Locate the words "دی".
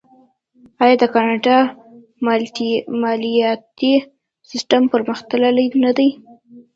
5.97-6.09